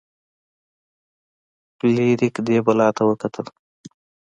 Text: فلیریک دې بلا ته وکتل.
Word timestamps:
فلیریک 1.77 2.35
دې 2.47 2.57
بلا 2.65 2.87
ته 2.95 3.01
وکتل. 3.09 3.47